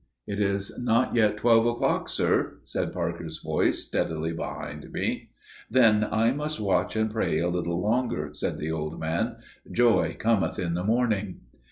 "It 0.25 0.39
is 0.39 0.75
not 0.79 1.13
yet 1.13 1.37
twelve 1.37 1.67
o'clock, 1.67 2.09
sir," 2.09 2.57
said 2.63 2.91
Parker's 2.91 3.37
voice 3.37 3.83
steadily 3.85 4.33
behind 4.33 4.91
me. 4.91 5.29
"Then 5.69 6.07
I 6.11 6.31
must 6.31 6.59
watch 6.59 6.95
and 6.95 7.11
pray 7.11 7.37
a 7.37 7.49
little 7.49 7.79
longer," 7.79 8.29
said 8.33 8.57
the 8.57 8.71
old 8.71 8.99
man. 8.99 9.35
"Joy 9.71 10.15
cometh 10.17 10.57
in 10.57 10.73
the 10.73 10.83
morning." 10.83 11.41